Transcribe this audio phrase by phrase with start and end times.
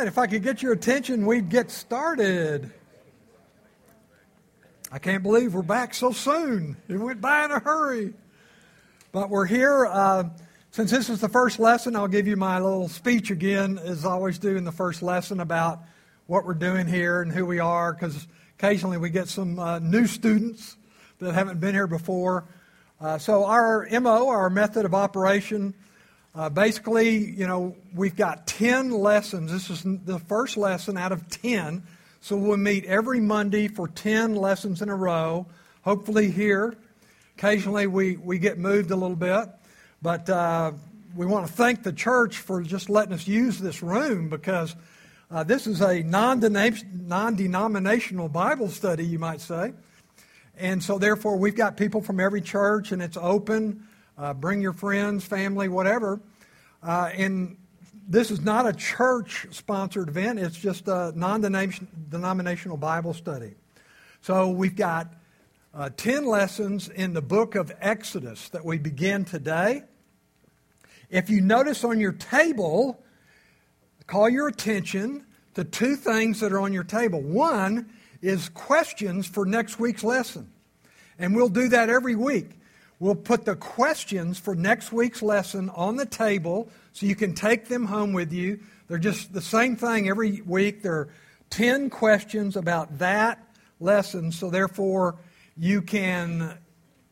[0.00, 2.72] right, if I could get your attention, we'd get started.
[4.90, 6.78] I can't believe we're back so soon.
[6.88, 8.14] It went by in a hurry.
[9.12, 9.84] But we're here.
[9.84, 10.30] Uh,
[10.70, 14.12] since this is the first lesson, I'll give you my little speech again, as I
[14.12, 15.80] always do in the first lesson, about
[16.26, 18.26] what we're doing here and who we are, because
[18.58, 20.78] occasionally we get some uh, new students
[21.18, 22.46] that haven't been here before.
[23.02, 25.74] Uh, so, our MO, our method of operation,
[26.40, 29.52] uh, basically, you know, we've got 10 lessons.
[29.52, 31.82] This is the first lesson out of 10.
[32.22, 35.44] So we'll meet every Monday for 10 lessons in a row,
[35.82, 36.74] hopefully here.
[37.36, 39.50] Occasionally we, we get moved a little bit,
[40.00, 40.72] but uh,
[41.14, 44.74] we want to thank the church for just letting us use this room because
[45.30, 49.74] uh, this is a non denominational Bible study, you might say.
[50.56, 53.86] And so, therefore, we've got people from every church, and it's open.
[54.16, 56.18] Uh, bring your friends, family, whatever.
[56.82, 57.56] Uh, and
[58.08, 63.54] this is not a church sponsored event, it's just a non denominational Bible study.
[64.22, 65.12] So we've got
[65.72, 69.84] uh, 10 lessons in the book of Exodus that we begin today.
[71.10, 73.02] If you notice on your table,
[74.06, 77.20] call your attention to two things that are on your table.
[77.20, 77.90] One
[78.22, 80.50] is questions for next week's lesson.
[81.18, 82.59] And we'll do that every week.
[83.00, 87.66] We'll put the questions for next week's lesson on the table so you can take
[87.66, 88.60] them home with you.
[88.88, 90.82] They're just the same thing every week.
[90.82, 91.08] There are
[91.48, 93.42] 10 questions about that
[93.80, 95.16] lesson, so therefore
[95.56, 96.58] you can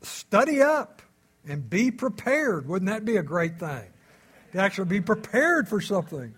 [0.03, 1.01] study up
[1.49, 2.69] and be prepared.
[2.69, 3.85] Wouldn't that be a great thing?
[4.53, 6.35] To actually be prepared for something.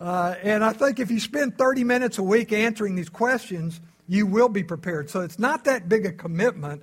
[0.00, 4.24] Uh, and I think if you spend 30 minutes a week answering these questions, you
[4.24, 5.10] will be prepared.
[5.10, 6.82] So it's not that big a commitment.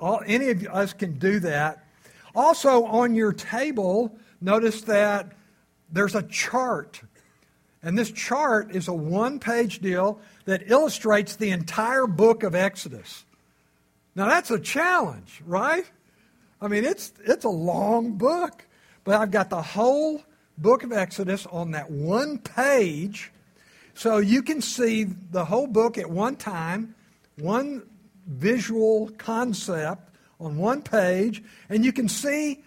[0.00, 1.84] All, any of us can do that.
[2.34, 5.32] Also, on your table, notice that
[5.90, 7.00] there's a chart.
[7.82, 13.24] And this chart is a one page deal that illustrates the entire book of Exodus.
[14.14, 15.84] Now, that's a challenge, right?
[16.60, 18.66] I mean, it's, it's a long book,
[19.04, 20.22] but I've got the whole
[20.58, 23.30] book of Exodus on that one page.
[23.94, 26.94] So you can see the whole book at one time,
[27.38, 27.82] one
[28.28, 32.62] visual concept on one page, and you can see,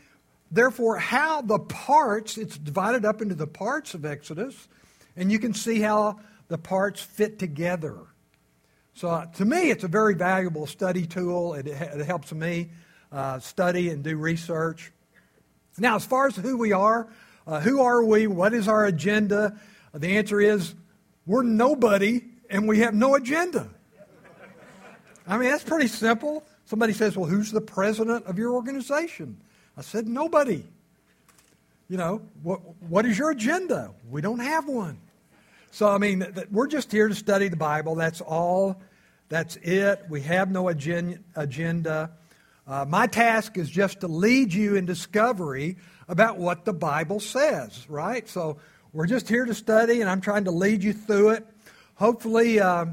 [0.51, 4.67] therefore, how the parts, it's divided up into the parts of Exodus,
[5.15, 7.97] and you can see how the parts fit together.
[8.93, 11.53] So uh, to me, it's a very valuable study tool.
[11.53, 12.69] It, it helps me
[13.11, 14.91] uh, study and do research.
[15.77, 17.07] Now, as far as who we are,
[17.47, 18.27] uh, who are we?
[18.27, 19.57] What is our agenda?
[19.93, 20.73] the answer is
[21.25, 23.69] we're nobody and we have no agenda.
[25.27, 26.43] I mean, that's pretty simple.
[26.65, 29.37] Somebody says, Well, who's the president of your organization?
[29.77, 30.63] I said, Nobody.
[31.89, 33.91] You know, what, what is your agenda?
[34.09, 34.97] We don't have one.
[35.71, 37.95] So, I mean, th- we're just here to study the Bible.
[37.95, 38.81] That's all.
[39.29, 40.03] That's it.
[40.09, 42.11] We have no agen- agenda.
[42.65, 45.77] Uh, my task is just to lead you in discovery
[46.07, 48.27] about what the Bible says, right?
[48.29, 48.57] So,
[48.93, 51.47] we're just here to study, and I'm trying to lead you through it.
[51.95, 52.87] Hopefully, uh,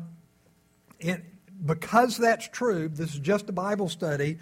[1.01, 1.23] in,
[1.65, 4.39] because that's true, this is just a Bible study,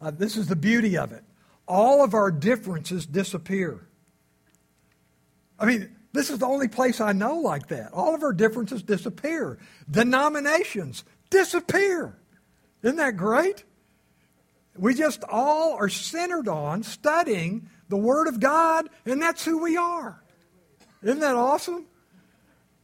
[0.00, 1.24] uh, this is the beauty of it.
[1.66, 3.86] All of our differences disappear.
[5.58, 7.92] I mean, this is the only place I know like that.
[7.92, 9.58] All of our differences disappear.
[9.90, 12.16] Denominations disappear.
[12.82, 13.64] Isn't that great?
[14.76, 19.76] We just all are centered on studying the Word of God, and that's who we
[19.76, 20.22] are.
[21.02, 21.86] Isn't that awesome?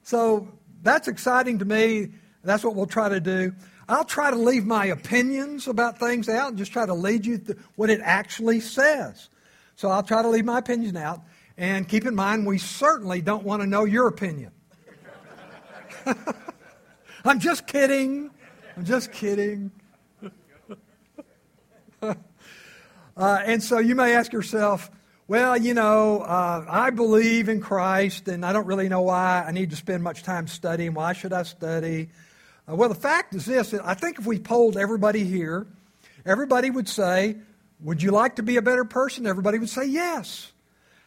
[0.03, 0.49] So
[0.83, 2.11] that's exciting to me.
[2.43, 3.55] That's what we'll try to do.
[3.89, 7.39] I'll try to leave my opinions about things out and just try to lead you
[7.39, 9.29] to what it actually says.
[9.77, 11.21] So I'll try to leave my opinion out.
[11.57, 14.53] And keep in mind, we certainly don't want to know your opinion.
[17.25, 18.31] I'm just kidding.
[18.77, 19.71] I'm just kidding.
[22.03, 22.15] uh,
[23.17, 24.91] and so you may ask yourself,
[25.27, 29.53] well, you know, uh, I believe in Christ and I don't really know why I
[29.53, 30.93] need to spend much time studying.
[30.93, 32.11] Why should I study?
[32.69, 35.67] Uh, well, the fact is this I think if we polled everybody here,
[36.25, 37.37] everybody would say,
[37.81, 39.27] Would you like to be a better person?
[39.27, 40.53] Everybody would say, Yes.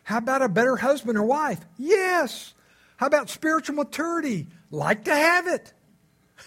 [0.03, 1.59] How about a better husband or wife?
[1.77, 2.53] Yes.
[2.95, 4.47] How about spiritual maturity?
[4.71, 5.73] Like to have it.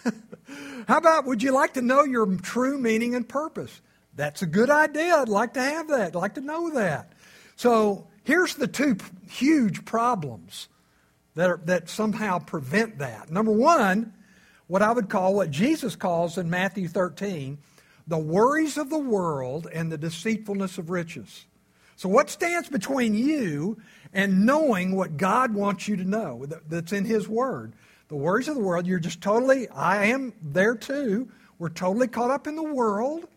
[0.87, 3.81] How about would you like to know your true meaning and purpose?
[4.15, 5.15] That's a good idea.
[5.15, 6.07] I'd like to have that.
[6.07, 7.13] I'd like to know that.
[7.55, 8.97] So here's the two
[9.29, 10.67] huge problems
[11.35, 13.31] that, are, that somehow prevent that.
[13.31, 14.13] Number one,
[14.71, 17.57] what I would call what Jesus calls in Matthew 13
[18.07, 21.45] the worries of the world and the deceitfulness of riches.
[21.97, 23.81] So, what stands between you
[24.13, 27.73] and knowing what God wants you to know that's in His Word?
[28.07, 31.29] The worries of the world, you're just totally, I am there too.
[31.59, 33.27] We're totally caught up in the world,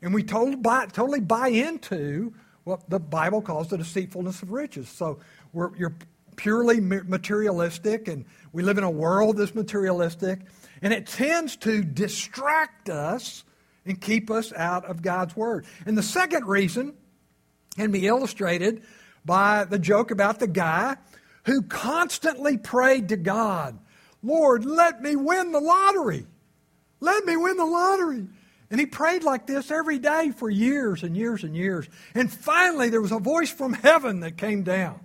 [0.00, 2.32] and we totally buy, totally buy into
[2.62, 4.88] what the Bible calls the deceitfulness of riches.
[4.88, 5.18] So,
[5.52, 5.96] you're
[6.36, 10.38] purely materialistic, and we live in a world that's materialistic,
[10.82, 13.44] and it tends to distract us
[13.84, 15.66] and keep us out of God's Word.
[15.86, 16.94] And the second reason
[17.76, 18.82] can be illustrated
[19.24, 20.96] by the joke about the guy
[21.44, 23.78] who constantly prayed to God,
[24.22, 26.26] Lord, let me win the lottery.
[27.00, 28.26] Let me win the lottery.
[28.70, 31.88] And he prayed like this every day for years and years and years.
[32.14, 35.00] And finally, there was a voice from heaven that came down.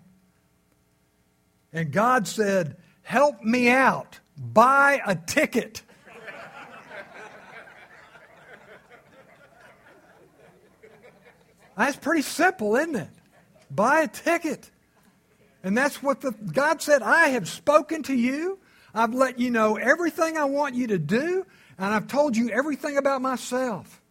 [1.74, 4.19] And God said, Help me out.
[4.38, 5.82] Buy a ticket.
[11.78, 13.10] That's pretty simple, isn't it?
[13.70, 14.72] Buy a ticket.
[15.64, 18.60] And that's what the, God said, I have spoken to you.
[18.94, 21.46] I've let you know everything I want you to do,
[21.78, 24.02] and I've told you everything about myself.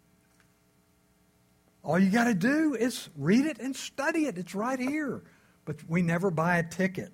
[1.82, 4.37] All you got to do is read it and study it.
[4.37, 5.23] It's right here.
[5.65, 7.12] But we never buy a ticket.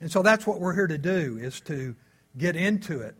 [0.00, 1.94] And so that's what we're here to do, is to
[2.36, 3.14] get into it.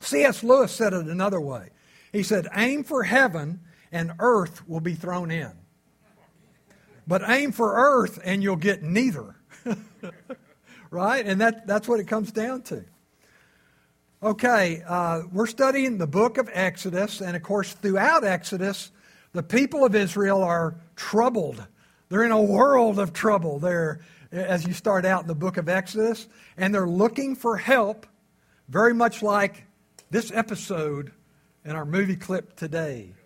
[0.00, 0.42] C.S.
[0.42, 1.70] Lewis said it another way.
[2.12, 3.60] He said, Aim for heaven,
[3.90, 5.52] and earth will be thrown in.
[7.06, 9.36] But aim for earth and you'll get neither.
[10.90, 11.26] right?
[11.26, 12.84] And that, that's what it comes down to.
[14.22, 18.90] Okay, uh, we're studying the book of Exodus, and of course, throughout Exodus,
[19.32, 21.66] the people of Israel are troubled.
[22.08, 24.00] They're in a world of trouble there
[24.32, 28.06] as you start out in the book of Exodus, and they're looking for help,
[28.68, 29.64] very much like
[30.10, 31.12] this episode
[31.64, 33.12] in our movie clip today.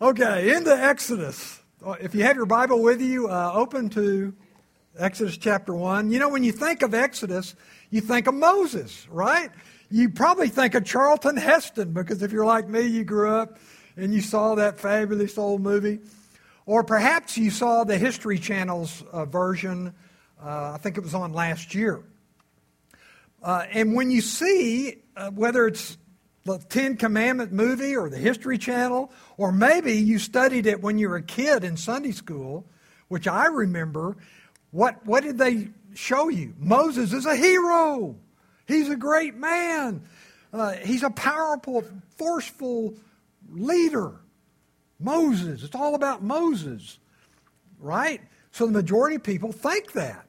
[0.00, 1.60] Okay, into Exodus.
[1.84, 4.32] Uh, if you have your Bible with you, uh, open to
[4.96, 6.12] Exodus chapter 1.
[6.12, 7.56] You know, when you think of Exodus,
[7.90, 9.50] you think of Moses, right?
[9.90, 13.58] You probably think of Charlton Heston because if you're like me, you grew up
[13.96, 15.98] and you saw that fabulous old movie.
[16.64, 19.94] Or perhaps you saw the History Channel's uh, version,
[20.42, 22.02] uh, I think it was on last year.
[23.42, 25.96] Uh, and when you see, uh, whether it's
[26.44, 31.08] the Ten Commandment movie or the History Channel, or maybe you studied it when you
[31.08, 32.66] were a kid in Sunday school,
[33.08, 34.16] which I remember.
[34.70, 36.54] What, what did they show you?
[36.58, 38.16] Moses is a hero.
[38.66, 40.02] He's a great man.
[40.52, 41.84] Uh, he's a powerful,
[42.16, 42.94] forceful
[43.50, 44.20] leader.
[45.00, 45.62] Moses.
[45.62, 46.98] It's all about Moses,
[47.78, 48.20] right?
[48.50, 50.27] So the majority of people think that.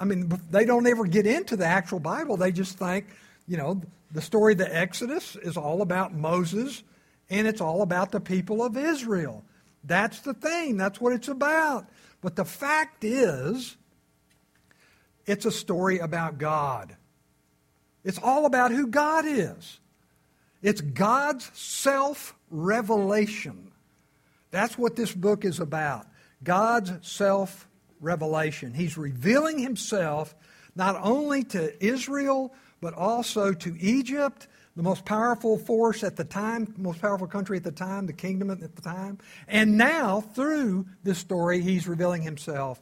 [0.00, 2.36] I mean, they don't ever get into the actual Bible.
[2.36, 3.06] They just think,
[3.46, 3.80] you know,
[4.12, 6.82] the story of the Exodus is all about Moses
[7.30, 9.44] and it's all about the people of Israel.
[9.84, 11.88] That's the thing, that's what it's about.
[12.20, 13.76] But the fact is,
[15.26, 16.96] it's a story about God.
[18.04, 19.80] It's all about who God is.
[20.62, 23.70] It's God's self revelation.
[24.50, 26.06] That's what this book is about.
[26.42, 27.68] God's self
[28.00, 28.72] revelation.
[28.74, 30.34] He's revealing himself
[30.74, 34.46] not only to Israel, but also to Egypt,
[34.76, 38.50] the most powerful force at the time, most powerful country at the time, the kingdom
[38.50, 39.18] at the time.
[39.48, 42.80] And now, through this story, he's revealing himself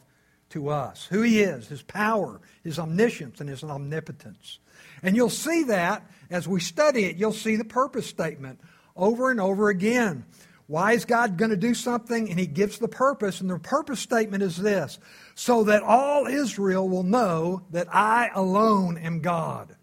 [0.50, 4.58] to us who he is, his power, his omniscience, and his omnipotence.
[5.02, 8.60] And you'll see that as we study it, you'll see the purpose statement
[8.94, 10.24] over and over again.
[10.66, 12.28] Why is God going to do something?
[12.28, 14.98] And he gives the purpose, and the purpose statement is this
[15.34, 19.76] so that all Israel will know that I alone am God.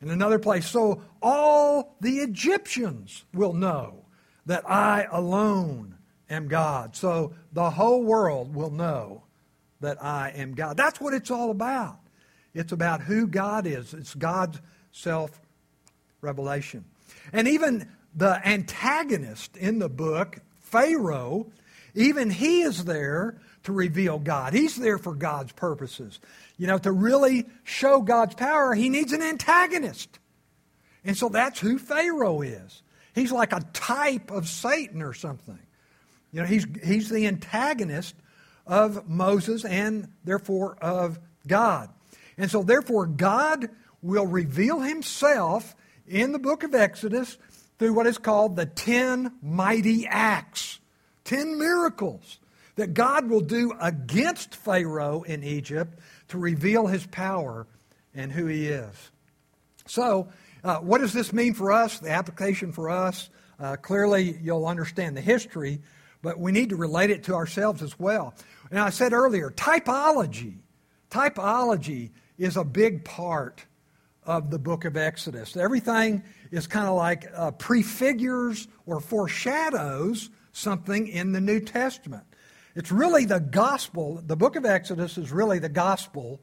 [0.00, 4.04] In another place, so all the Egyptians will know
[4.44, 5.96] that I alone
[6.30, 6.94] am God.
[6.94, 9.24] So the whole world will know
[9.80, 10.76] that I am God.
[10.76, 11.98] That's what it's all about.
[12.54, 14.60] It's about who God is, it's God's
[14.92, 15.40] self
[16.20, 16.84] revelation.
[17.32, 21.52] And even the antagonist in the book, Pharaoh,
[21.94, 24.54] even he is there to reveal God.
[24.54, 26.18] He's there for God's purposes.
[26.56, 30.18] You know, to really show God's power, he needs an antagonist.
[31.04, 32.82] And so that's who Pharaoh is.
[33.14, 35.58] He's like a type of Satan or something.
[36.32, 38.14] You know, he's, he's the antagonist
[38.66, 41.90] of Moses and therefore of God.
[42.36, 43.70] And so, therefore, God
[44.02, 45.74] will reveal himself
[46.06, 47.38] in the book of Exodus
[47.78, 50.80] through what is called the ten mighty acts,
[51.24, 52.38] ten miracles
[52.76, 57.66] that God will do against Pharaoh in Egypt to reveal his power
[58.14, 59.10] and who he is.
[59.86, 60.28] So,
[60.62, 61.98] uh, what does this mean for us?
[61.98, 63.30] The application for us?
[63.58, 65.80] Uh, clearly, you'll understand the history,
[66.22, 68.34] but we need to relate it to ourselves as well.
[68.70, 70.58] And I said earlier, typology.
[71.10, 73.64] Typology is a big part
[74.26, 75.56] of the book of Exodus.
[75.56, 82.24] Everything is kind of like uh, prefigures or foreshadows something in the New Testament.
[82.74, 84.20] It's really the gospel.
[84.26, 86.40] The book of Exodus is really the gospel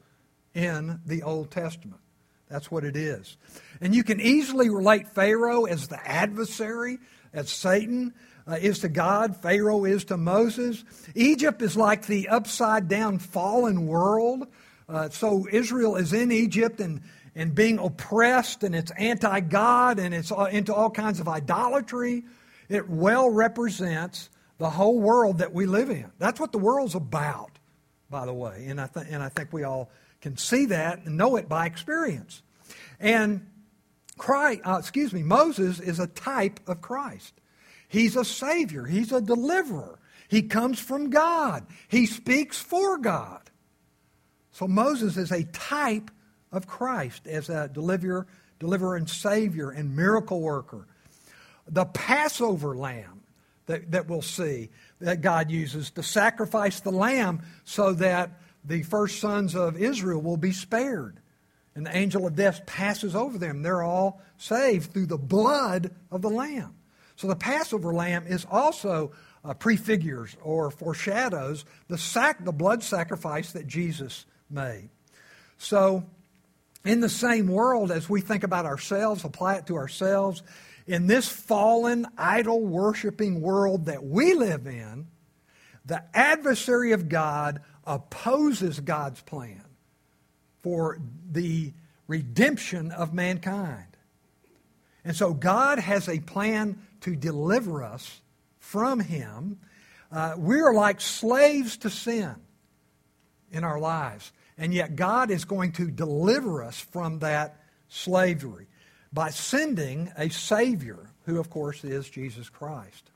[0.54, 2.00] in the Old Testament.
[2.48, 3.36] That's what it is.
[3.80, 6.98] And you can easily relate Pharaoh as the adversary,
[7.32, 8.14] as Satan
[8.46, 10.84] uh, is to God, Pharaoh is to Moses.
[11.14, 14.46] Egypt is like the upside down fallen world.
[14.88, 17.00] Uh, so Israel is in Egypt and,
[17.34, 22.24] and being oppressed, and it's anti God, and it's into all kinds of idolatry.
[22.68, 26.10] It well represents the whole world that we live in.
[26.18, 27.58] That's what the world's about,
[28.08, 28.66] by the way.
[28.68, 31.66] And I, th- and I think we all can see that and know it by
[31.66, 32.42] experience.
[33.00, 33.46] And
[34.16, 37.34] Christ, uh, excuse me, Moses is a type of Christ.
[37.88, 38.84] He's a savior.
[38.84, 39.98] He's a deliverer.
[40.28, 41.66] He comes from God.
[41.88, 43.50] He speaks for God.
[44.52, 46.10] So Moses is a type
[46.54, 48.26] of Christ as a deliverer,
[48.58, 50.86] deliverer and savior and miracle worker.
[51.68, 53.22] The Passover lamb
[53.66, 54.70] that, that we'll see
[55.00, 58.30] that God uses to sacrifice the lamb so that
[58.64, 61.20] the first sons of Israel will be spared.
[61.74, 63.62] And the angel of death passes over them.
[63.62, 66.74] They're all saved through the blood of the lamb.
[67.16, 69.12] So the Passover lamb is also
[69.44, 74.88] uh, prefigures or foreshadows the, sac- the blood sacrifice that Jesus made.
[75.58, 76.04] So,
[76.84, 80.42] in the same world, as we think about ourselves, apply it to ourselves,
[80.86, 85.06] in this fallen, idol worshiping world that we live in,
[85.86, 89.64] the adversary of God opposes God's plan
[90.62, 90.98] for
[91.30, 91.72] the
[92.06, 93.96] redemption of mankind.
[95.04, 98.20] And so God has a plan to deliver us
[98.58, 99.58] from Him.
[100.10, 102.34] Uh, we're like slaves to sin
[103.50, 104.32] in our lives.
[104.56, 108.66] And yet God is going to deliver us from that slavery
[109.12, 113.10] by sending a Savior, who, of course, is Jesus Christ.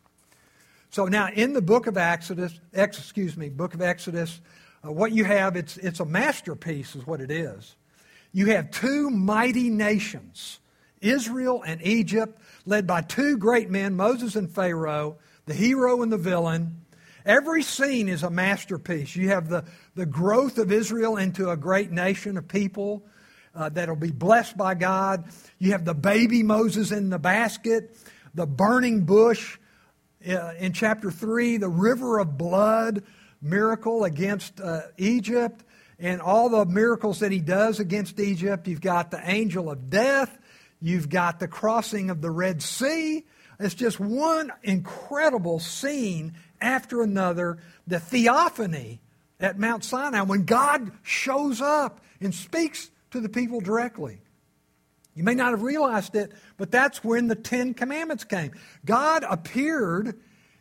[0.91, 4.41] So now, in the book of Exodus, excuse me, book of Exodus,
[4.85, 7.77] uh, what you have, it's, it's a masterpiece, is what it is.
[8.33, 10.61] You have two mighty nations,
[11.01, 16.19] Israel and Egypt, led by two great men, Moses and Pharaoh, the hero and the
[16.19, 16.81] villain.
[17.29, 19.15] Every scene is a masterpiece.
[19.15, 19.63] You have the,
[19.95, 23.05] the growth of Israel into a great nation of people
[23.55, 25.27] uh, that'll be blessed by God.
[25.59, 27.95] You have the baby Moses in the basket,
[28.33, 29.59] the burning bush
[30.27, 33.05] uh, in chapter 3, the river of blood
[33.43, 35.63] miracle against uh, Egypt,
[35.99, 38.67] and all the miracles that he does against Egypt.
[38.67, 40.39] You've got the angel of death,
[40.81, 43.27] you've got the crossing of the Red Sea.
[43.61, 47.59] It's just one incredible scene after another.
[47.87, 49.01] The theophany
[49.41, 54.21] at Mount Sinai, when God shows up and speaks to the people directly.
[55.15, 58.53] You may not have realized it, but that's when the Ten Commandments came.
[58.85, 60.19] God appeared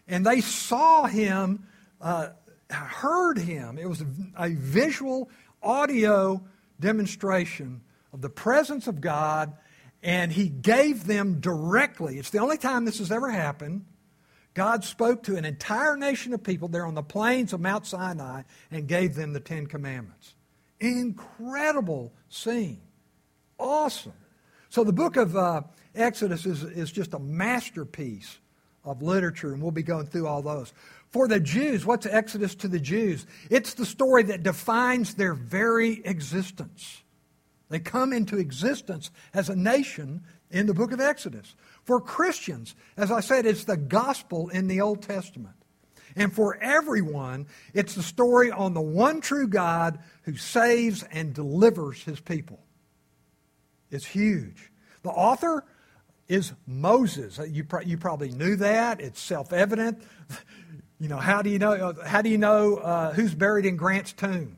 [0.07, 1.67] and they saw him,
[2.01, 2.29] uh,
[2.69, 3.77] heard him.
[3.77, 4.03] It was
[4.37, 5.29] a visual,
[5.61, 6.41] audio
[6.79, 7.81] demonstration
[8.13, 9.53] of the presence of God,
[10.01, 12.17] and he gave them directly.
[12.17, 13.85] It's the only time this has ever happened.
[14.57, 18.41] God spoke to an entire nation of people there on the plains of Mount Sinai
[18.71, 20.33] and gave them the Ten Commandments.
[20.79, 22.81] Incredible scene.
[23.59, 24.13] Awesome.
[24.69, 25.61] So the book of uh,
[25.93, 28.39] Exodus is, is just a masterpiece
[28.83, 30.73] of literature, and we'll be going through all those.
[31.11, 33.27] For the Jews, what's Exodus to the Jews?
[33.51, 37.03] It's the story that defines their very existence.
[37.69, 41.53] They come into existence as a nation in the book of Exodus.
[41.88, 45.56] For Christians, as I said, it's the gospel in the Old Testament.
[46.17, 52.03] And for everyone, it's the story on the one true God who saves and delivers
[52.03, 52.60] his people.
[53.89, 54.70] It's huge.
[55.03, 55.63] The author
[56.27, 57.39] is Moses.
[57.48, 59.00] You, pro- you probably knew that.
[59.00, 60.03] It's self evident.
[61.00, 64.13] You know, how do you know, how do you know uh, who's buried in Grant's
[64.13, 64.58] tomb?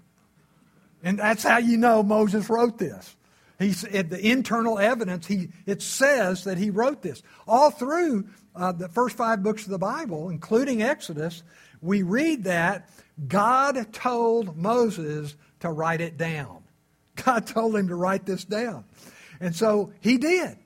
[1.03, 3.17] And that's how you know Moses wrote this.
[3.59, 7.21] He's, the internal evidence, he, it says that he wrote this.
[7.45, 11.43] All through uh, the first five books of the Bible, including Exodus,
[11.81, 12.89] we read that
[13.27, 16.63] God told Moses to write it down.
[17.25, 18.85] God told him to write this down.
[19.41, 20.57] And so he did.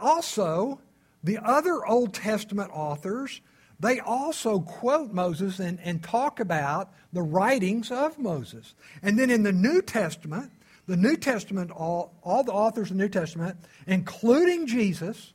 [0.00, 0.80] Also,
[1.24, 3.40] the other Old Testament authors,
[3.80, 8.74] they also quote Moses and, and talk about the writings of Moses.
[9.02, 10.52] And then in the New Testament,
[10.86, 15.32] the New Testament, all, all the authors of the New Testament, including Jesus,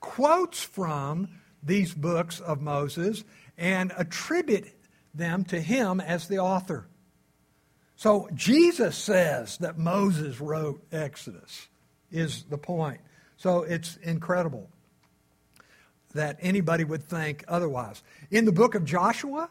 [0.00, 1.28] quotes from
[1.62, 3.24] these books of Moses
[3.56, 4.68] and attribute
[5.14, 6.86] them to him as the author.
[7.96, 11.68] So Jesus says that Moses wrote Exodus,
[12.10, 13.00] is the point.
[13.36, 14.68] So it's incredible
[16.14, 18.02] that anybody would think otherwise.
[18.30, 19.50] In the book of Joshua,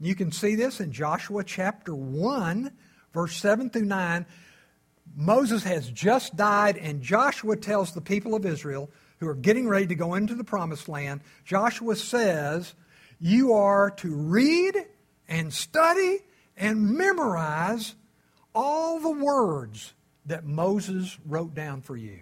[0.00, 2.72] you can see this in Joshua chapter 1,
[3.14, 4.26] verse 7 through 9.
[5.16, 9.86] Moses has just died, and Joshua tells the people of Israel who are getting ready
[9.86, 12.74] to go into the promised land, Joshua says,
[13.18, 14.76] You are to read
[15.26, 16.18] and study
[16.54, 17.94] and memorize
[18.54, 19.94] all the words
[20.26, 22.20] that Moses wrote down for you.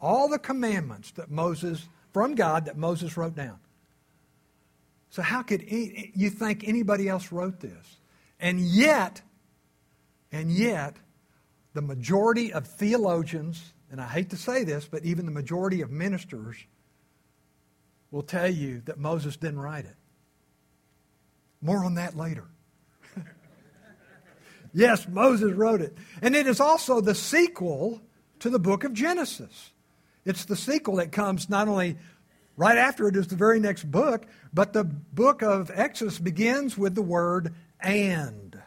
[0.00, 3.58] All the commandments that Moses, from God, that Moses wrote down.
[5.10, 7.96] So, how could you think anybody else wrote this?
[8.40, 9.22] And yet,
[10.30, 10.96] and yet,
[11.78, 15.92] the majority of theologians, and I hate to say this, but even the majority of
[15.92, 16.56] ministers
[18.10, 19.94] will tell you that Moses didn't write it.
[21.62, 22.46] More on that later.
[24.74, 25.96] yes, Moses wrote it.
[26.20, 28.02] And it is also the sequel
[28.40, 29.70] to the book of Genesis.
[30.24, 31.96] It's the sequel that comes not only
[32.56, 36.96] right after it is the very next book, but the book of Exodus begins with
[36.96, 38.60] the word and,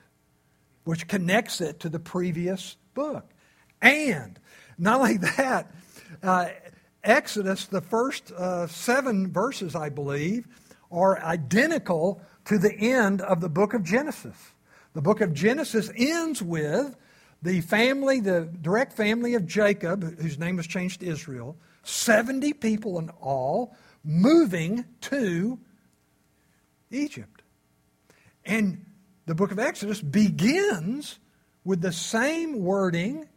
[0.85, 3.29] which connects it to the previous book.
[3.81, 4.39] And
[4.77, 5.71] not only that,
[6.23, 6.49] uh,
[7.03, 10.47] Exodus, the first uh, seven verses, I believe,
[10.91, 14.35] are identical to the end of the book of Genesis.
[14.93, 16.95] The book of Genesis ends with
[17.41, 22.99] the family, the direct family of Jacob, whose name was changed to Israel, 70 people
[22.99, 25.57] in all, moving to
[26.91, 27.41] Egypt.
[28.45, 28.85] And
[29.25, 31.19] the book of Exodus begins
[31.63, 33.27] with the same wording,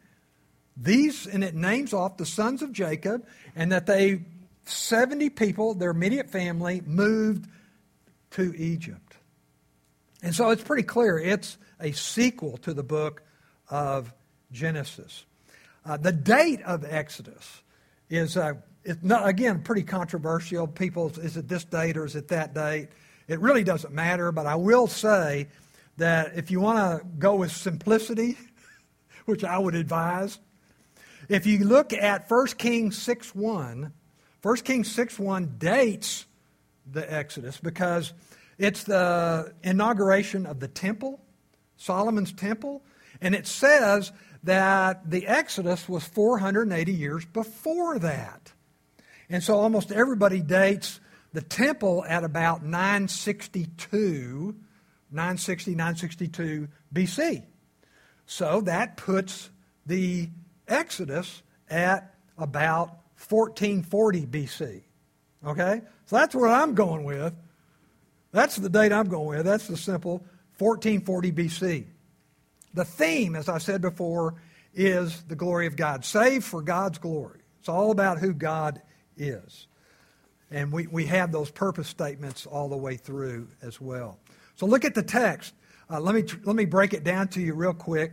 [0.77, 4.23] these, and it names off the sons of Jacob, and that they,
[4.65, 7.47] 70 people, their immediate family, moved
[8.31, 9.17] to Egypt.
[10.23, 13.23] And so it's pretty clear it's a sequel to the book
[13.69, 14.13] of
[14.53, 15.25] Genesis.
[15.85, 17.63] Uh, the date of Exodus
[18.09, 20.67] is, uh, it's not, again, pretty controversial.
[20.67, 22.89] People, is it this date or is it that date?
[23.29, 25.49] It really doesn't matter, but I will say
[25.97, 28.37] that if you want to go with simplicity,
[29.25, 30.39] which I would advise,
[31.29, 33.93] if you look at 1 Kings 6 1,
[34.43, 36.27] 1 Kings 6 1 dates
[36.91, 38.13] the Exodus because
[38.59, 41.21] it's the inauguration of the temple,
[41.77, 42.83] Solomon's temple,
[43.21, 48.53] and it says that the Exodus was 480 years before that.
[49.31, 51.01] And so almost everybody dates
[51.33, 54.55] the temple at about 962
[55.11, 57.43] 960, 962 BC.
[58.27, 59.51] So that puts
[59.87, 60.29] the
[60.67, 62.89] Exodus at about
[63.29, 64.83] 1440 BC.
[65.47, 65.83] Okay?
[66.07, 67.35] So that's what I'm going with.
[68.33, 69.47] That's the date I'm going with.
[69.47, 70.25] That's the simple
[70.59, 71.85] 1440 BC.
[72.75, 74.35] The theme, as I said before,
[74.75, 76.05] is the glory of God.
[76.05, 77.41] Saved for God's glory.
[77.61, 78.83] It's all about who God
[79.17, 79.69] is.
[80.51, 84.19] And we, we have those purpose statements all the way through as well.
[84.57, 85.55] So look at the text.
[85.91, 88.13] Uh, let, me, let me break it down to you real quick.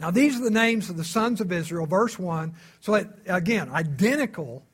[0.00, 2.54] Now, these are the names of the sons of Israel, verse 1.
[2.80, 4.64] So, it, again, identical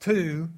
[0.00, 0.48] to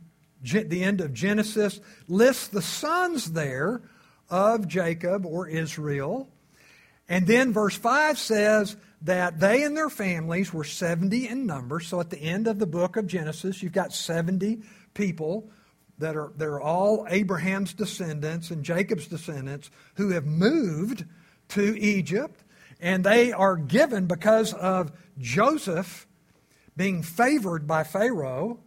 [0.43, 3.83] the end of Genesis, lists the sons there
[4.31, 6.29] of Jacob or Israel.
[7.09, 11.81] And then verse 5 says that they and their families were 70 in number.
[11.81, 14.63] So at the end of the book of Genesis, you've got 70
[14.95, 15.51] people
[15.99, 21.05] that are, that are all Abraham's descendants and Jacob's descendants who have moved
[21.49, 22.43] to Egypt.
[22.81, 26.07] And they are given because of Joseph
[26.77, 28.59] being favored by Pharaoh,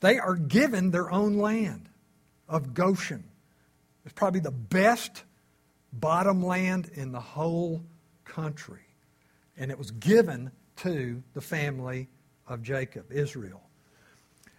[0.00, 1.88] they are given their own land
[2.48, 3.24] of Goshen.
[4.04, 5.24] It's probably the best
[5.92, 7.84] bottom land in the whole
[8.24, 8.80] country.
[9.56, 12.08] And it was given to the family
[12.46, 13.62] of Jacob, Israel.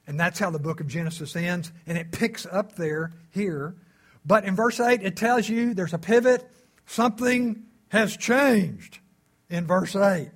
[0.08, 1.72] And that's how the book of Genesis ends.
[1.86, 3.76] And it picks up there here.
[4.26, 6.50] But in verse 8, it tells you there's a pivot.
[6.86, 9.00] Something has changed
[9.50, 10.32] in verse 8.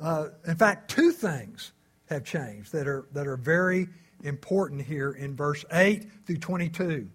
[0.00, 1.72] Uh, in fact, two things
[2.06, 3.88] have changed that are, that are very
[4.22, 7.08] important here in verse 8 through 22.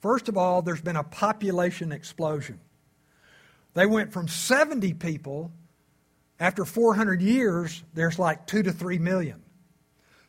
[0.00, 2.60] First of all, there's been a population explosion.
[3.74, 5.50] They went from 70 people,
[6.38, 9.43] after 400 years, there's like 2 to 3 million.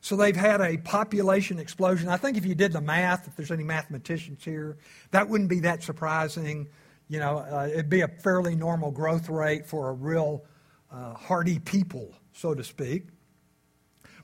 [0.05, 2.09] So they've had a population explosion.
[2.09, 4.77] I think if you did the math, if there's any mathematicians here,
[5.09, 6.67] that wouldn't be that surprising.
[7.07, 10.45] You know, uh, it'd be a fairly normal growth rate for a real
[10.91, 13.07] uh, hardy people, so to speak.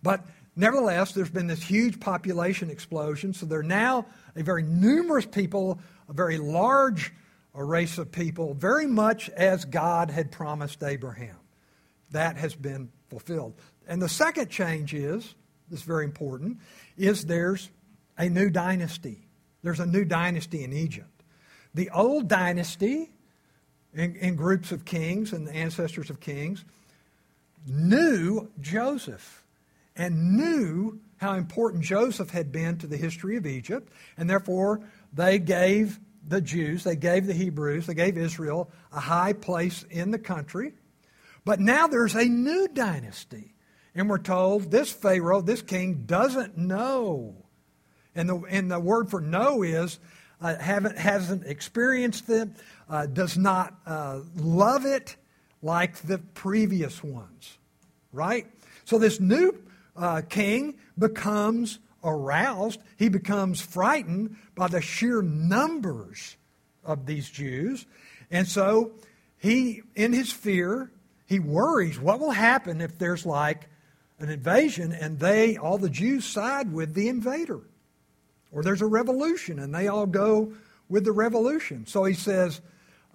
[0.04, 0.24] But
[0.56, 6.14] nevertheless, there's been this huge population explosion, so they're now a very numerous people, a
[6.14, 7.12] very large
[7.56, 11.38] race of people, very much as God had promised Abraham.
[12.12, 13.56] That has been fulfilled.
[13.88, 15.34] And the second change is,
[15.72, 16.58] this is very important,
[16.98, 17.70] is there's
[18.18, 19.26] a new dynasty.
[19.64, 21.08] There's a new dynasty in Egypt.
[21.74, 23.10] The old dynasty,
[23.94, 26.66] in, in groups of kings and the ancestors of kings,
[27.66, 29.44] knew Joseph
[29.96, 34.82] and knew how important Joseph had been to the history of Egypt, and therefore
[35.14, 40.12] they gave the Jews, they gave the Hebrews, they gave Israel a high place in
[40.12, 40.74] the country.
[41.46, 43.54] But now there's a new dynasty.
[43.94, 47.36] And we're told this Pharaoh, this king, doesn't know.
[48.16, 50.00] And the, and the word for know is
[50.42, 52.50] uh, haven't, hasn't experienced it,
[52.90, 55.16] uh, does not uh, love it
[55.62, 57.58] like the previous ones.
[58.12, 58.48] Right?
[58.86, 59.58] So this new
[59.96, 66.36] uh, king becomes aroused, he becomes frightened by the sheer numbers
[66.84, 67.86] of these Jews.
[68.32, 68.94] And so
[69.38, 70.92] he, in his fear,
[71.28, 73.70] he worries what will happen if there's like
[74.22, 77.62] an invasion and they, all the Jews, side with the invader.
[78.52, 80.54] Or there's a revolution and they all go
[80.90, 81.86] with the revolution.
[81.86, 82.62] So he says,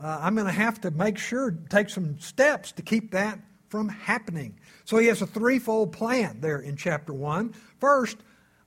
[0.02, 3.38] uh, I'm going to have to make sure, take some steps to keep that
[3.68, 4.58] from happening.
[4.84, 7.54] So he has a threefold plan there in chapter 1.
[7.80, 8.18] First,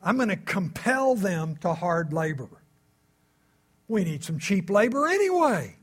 [0.02, 2.50] I'm going to compel them to hard labor.
[3.88, 5.76] We need some cheap labor anyway.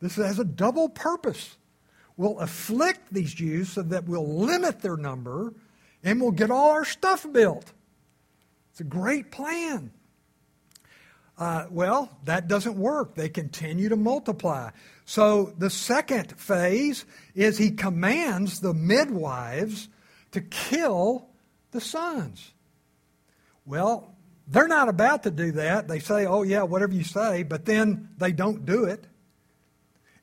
[0.00, 1.56] This has a double purpose.
[2.16, 5.52] We'll afflict these Jews so that we'll limit their number
[6.02, 7.72] and we'll get all our stuff built.
[8.70, 9.90] It's a great plan.
[11.38, 13.14] Uh, well, that doesn't work.
[13.14, 14.70] They continue to multiply.
[15.04, 19.88] So the second phase is he commands the midwives
[20.32, 21.28] to kill
[21.72, 22.52] the sons.
[23.66, 24.14] Well,
[24.46, 25.88] they're not about to do that.
[25.88, 29.04] They say, oh, yeah, whatever you say, but then they don't do it.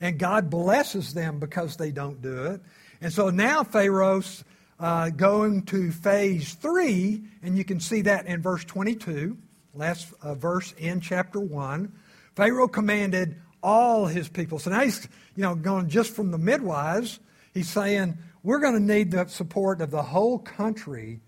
[0.01, 2.61] And God blesses them because they don't do it.
[3.01, 4.43] And so now Pharaoh's
[4.79, 9.37] uh, going to phase three, and you can see that in verse 22,
[9.73, 11.91] last uh, verse in chapter 1.
[12.35, 14.59] Pharaoh commanded all his people.
[14.59, 17.19] So now he's you know, going just from the midwives.
[17.53, 21.21] He's saying, we're going to need the support of the whole country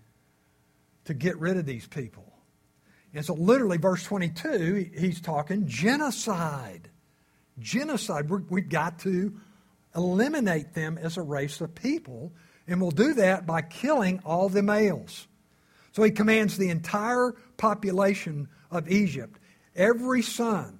[1.06, 2.24] to get rid of these people.
[3.14, 6.90] And so, literally, verse 22, he's talking genocide.
[7.58, 8.28] Genocide.
[8.28, 9.34] we have got to
[9.94, 12.32] eliminate them as a race of people,
[12.66, 15.26] and we'll do that by killing all the males.
[15.92, 19.38] So, he commands the entire population of Egypt,
[19.74, 20.78] every son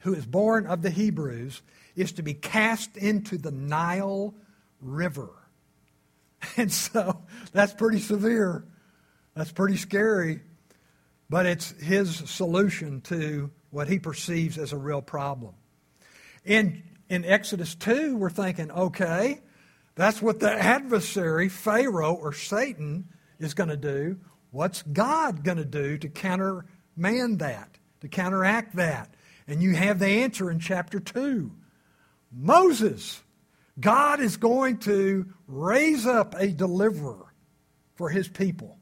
[0.00, 1.60] who is born of the Hebrews,
[1.94, 4.34] is to be cast into the Nile
[4.80, 5.30] River.
[6.56, 7.20] And so,
[7.52, 8.64] that's pretty severe.
[9.34, 10.40] That's pretty scary,
[11.30, 15.54] but it's his solution to what he perceives as a real problem.
[16.44, 19.40] In, in Exodus 2, we're thinking, okay,
[19.94, 24.18] that's what the adversary, Pharaoh or Satan, is going to do.
[24.50, 29.12] What's God going to do to countermand that, to counteract that?
[29.46, 31.50] And you have the answer in chapter 2.
[32.32, 33.22] Moses.
[33.80, 37.32] God is going to raise up a deliverer
[37.94, 38.78] for his people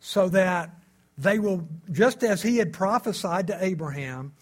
[0.00, 0.70] so that
[1.16, 4.32] they will, just as he had prophesied to Abraham,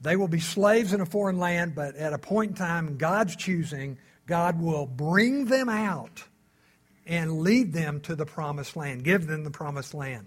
[0.00, 3.34] they will be slaves in a foreign land, but at a point in time, God's
[3.34, 6.22] choosing, God will bring them out
[7.06, 10.26] and lead them to the promised land, give them the promised land.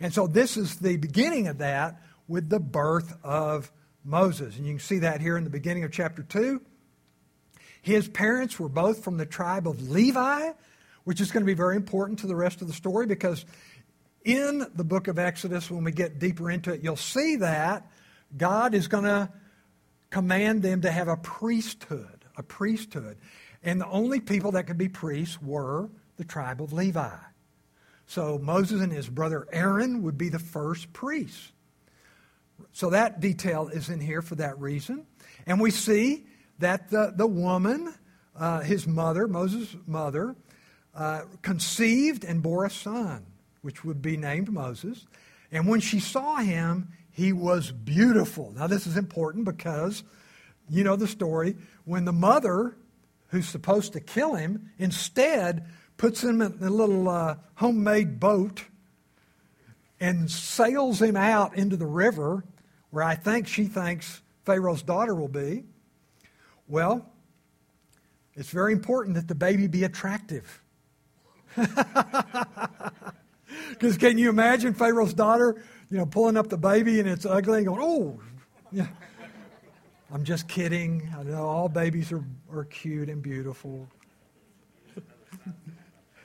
[0.00, 3.70] And so this is the beginning of that with the birth of
[4.04, 4.56] Moses.
[4.56, 6.60] And you can see that here in the beginning of chapter 2.
[7.82, 10.50] His parents were both from the tribe of Levi,
[11.04, 13.44] which is going to be very important to the rest of the story because
[14.26, 17.88] in the book of Exodus, when we get deeper into it, you'll see that
[18.36, 19.30] God is going to
[20.10, 23.18] command them to have a priesthood, a priesthood.
[23.62, 27.16] And the only people that could be priests were the tribe of Levi.
[28.06, 31.52] So Moses and his brother Aaron would be the first priests.
[32.72, 35.06] So that detail is in here for that reason.
[35.46, 36.26] And we see
[36.58, 37.94] that the, the woman,
[38.34, 40.34] uh, his mother, Moses' mother,
[40.96, 43.24] uh, conceived and bore a son
[43.66, 45.08] which would be named Moses.
[45.50, 48.52] And when she saw him, he was beautiful.
[48.54, 50.04] Now, this is important because
[50.68, 51.56] you know the story.
[51.84, 52.76] When the mother,
[53.30, 58.62] who's supposed to kill him, instead puts him in a little uh, homemade boat
[59.98, 62.44] and sails him out into the river
[62.90, 65.64] where I think she thinks Pharaoh's daughter will be.
[66.68, 67.04] Well,
[68.36, 70.62] it's very important that the baby be attractive.
[73.70, 77.58] Because can you imagine Pharaoh's daughter, you know, pulling up the baby and it's ugly
[77.58, 78.20] and going, oh,
[78.72, 78.86] yeah.
[80.12, 81.12] I'm just kidding.
[81.18, 83.88] I know all babies are, are cute and beautiful.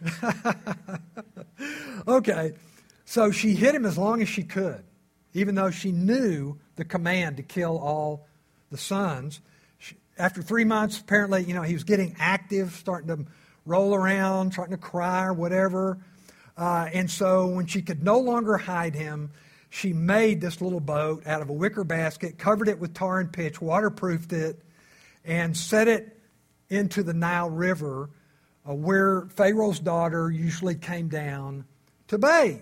[2.08, 2.54] okay,
[3.06, 4.84] so she hit him as long as she could,
[5.34, 8.28] even though she knew the command to kill all
[8.70, 9.42] the sons.
[9.78, 13.26] She, after three months, apparently, you know, he was getting active, starting to
[13.66, 16.00] roll around, starting to cry or whatever.
[16.58, 19.32] Uh, and so when she could no longer hide him,
[19.70, 23.32] she made this little boat out of a wicker basket, covered it with tar and
[23.32, 24.62] pitch, waterproofed it,
[25.24, 26.20] and set it
[26.70, 28.10] into the Nile River
[28.68, 31.66] uh, where Pharaoh's daughter usually came down
[32.08, 32.62] to bathe.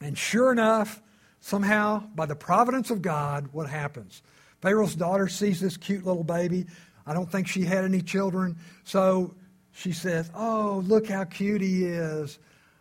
[0.00, 1.02] And sure enough,
[1.40, 4.22] somehow, by the providence of God, what happens?
[4.60, 6.66] Pharaoh's daughter sees this cute little baby.
[7.06, 8.56] I don't think she had any children.
[8.84, 9.34] So
[9.72, 12.38] she says, Oh, look how cute he is.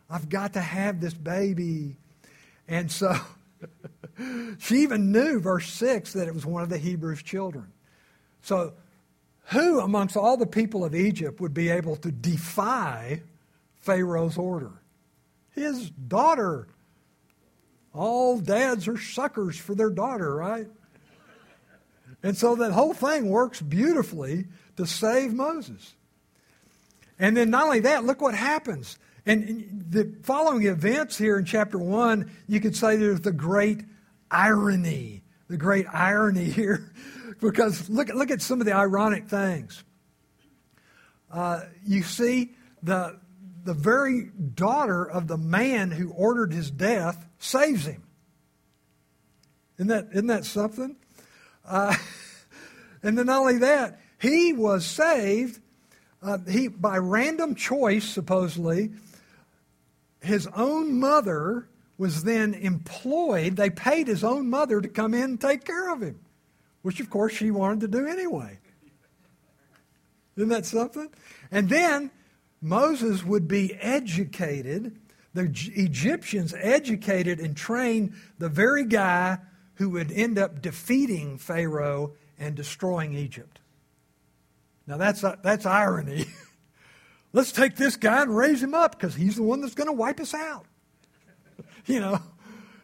[0.09, 1.95] I've got to have this baby.
[2.67, 3.15] And so
[4.59, 7.71] she even knew, verse 6, that it was one of the Hebrews' children.
[8.41, 8.73] So,
[9.49, 13.21] who amongst all the people of Egypt would be able to defy
[13.81, 14.71] Pharaoh's order?
[15.51, 16.67] His daughter.
[17.93, 20.67] All dads are suckers for their daughter, right?
[22.23, 25.93] And so that whole thing works beautifully to save Moses.
[27.19, 28.97] And then not only that, look what happens.
[29.25, 33.83] And the following events here in chapter 1, you could say there's the great
[34.29, 35.23] irony.
[35.47, 36.91] The great irony here.
[37.41, 39.83] because look, look at some of the ironic things.
[41.31, 42.51] Uh, you see,
[42.83, 43.19] the,
[43.63, 48.03] the very daughter of the man who ordered his death saves him.
[49.77, 50.95] Isn't that, isn't that something?
[51.67, 51.95] Uh,
[53.03, 55.59] and then not only that, he was saved
[56.25, 58.91] uh, he, by random choice, supposedly,
[60.21, 63.55] his own mother was then employed.
[63.55, 66.19] They paid his own mother to come in and take care of him,
[66.81, 68.59] which of course she wanted to do anyway.
[70.35, 71.09] Isn't that something?
[71.51, 72.11] And then
[72.61, 74.97] Moses would be educated.
[75.33, 79.37] The Egyptians educated and trained the very guy
[79.75, 83.59] who would end up defeating Pharaoh and destroying Egypt.
[84.87, 86.25] Now that's, uh, that's irony.
[87.35, 89.93] Let's take this guy and raise him up because he's the one that's going to
[89.93, 90.65] wipe us out.
[91.85, 92.21] you know,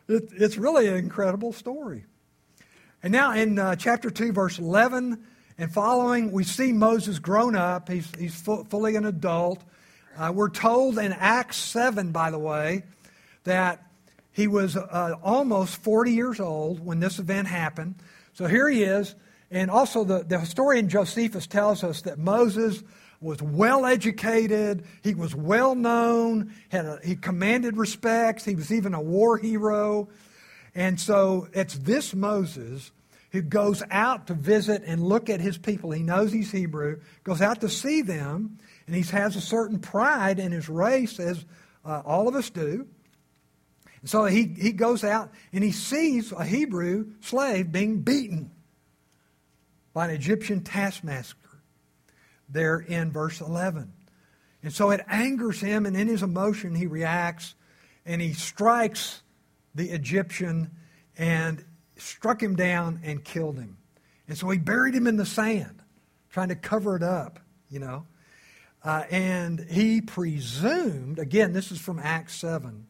[0.09, 2.03] it, it's really an incredible story.
[3.01, 5.23] And now in uh, chapter 2, verse 11
[5.57, 7.87] and following, we see Moses grown up.
[7.87, 9.63] He's, he's fu- fully an adult.
[10.17, 12.83] Uh, we're told in Acts 7, by the way,
[13.45, 13.89] that
[14.33, 17.95] he was uh, almost 40 years old when this event happened.
[18.33, 19.15] So here he is.
[19.49, 22.83] And also, the, the historian Josephus tells us that Moses
[23.21, 28.95] was well educated, he was well known, had a, he commanded respects, he was even
[28.95, 30.09] a war hero.
[30.73, 32.91] And so it's this Moses
[33.31, 35.91] who goes out to visit and look at his people.
[35.91, 38.57] He knows he's Hebrew, goes out to see them,
[38.87, 41.45] and he has a certain pride in his race, as
[41.85, 42.87] uh, all of us do.
[44.01, 48.49] And so he, he goes out and he sees a Hebrew slave being beaten
[49.93, 51.35] by an Egyptian taskmaster
[52.51, 53.91] there in verse 11.
[54.63, 57.55] And so it angers him, and in his emotion, he reacts
[58.05, 59.21] and he strikes
[59.75, 60.71] the Egyptian
[61.17, 61.63] and
[61.97, 63.77] struck him down and killed him.
[64.27, 65.81] And so he buried him in the sand,
[66.29, 68.05] trying to cover it up, you know.
[68.83, 72.87] Uh, and he presumed, again, this is from Acts 7,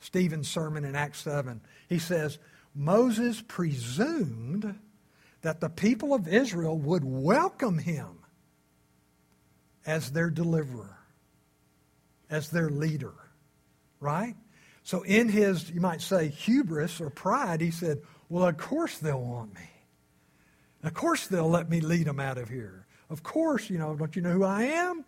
[0.00, 1.60] Stephen's sermon in Acts 7.
[1.88, 2.38] He says,
[2.74, 4.78] Moses presumed
[5.42, 8.23] that the people of Israel would welcome him
[9.86, 10.98] as their deliverer,
[12.30, 13.14] as their leader,
[14.00, 14.34] right?
[14.82, 19.20] So, in his, you might say, hubris or pride, he said, Well, of course they'll
[19.20, 19.70] want me.
[20.82, 22.86] Of course they'll let me lead them out of here.
[23.08, 25.04] Of course, you know, don't you know who I am?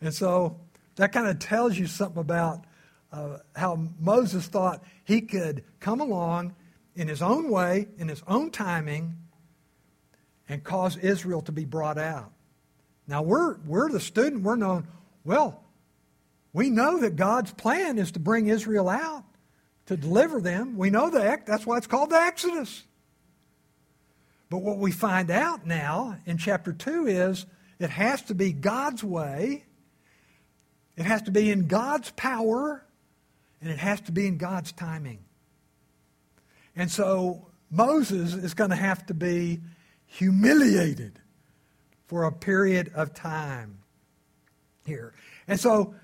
[0.00, 0.60] And so
[0.96, 2.64] that kind of tells you something about
[3.10, 6.54] uh, how Moses thought he could come along
[6.94, 9.16] in his own way, in his own timing,
[10.48, 12.32] and cause Israel to be brought out.
[13.06, 14.86] Now, we're, we're the student, we're known,
[15.24, 15.62] well,
[16.52, 19.24] we know that God's plan is to bring Israel out,
[19.86, 20.76] to deliver them.
[20.76, 21.46] We know that.
[21.46, 22.84] That's why it's called the Exodus.
[24.48, 27.44] But what we find out now in chapter 2 is
[27.78, 29.64] it has to be God's way,
[30.96, 32.86] it has to be in God's power,
[33.60, 35.18] and it has to be in God's timing.
[36.76, 39.60] And so Moses is going to have to be
[40.06, 41.18] humiliated
[42.06, 43.78] for a period of time.
[44.86, 45.14] here.
[45.48, 45.94] And so,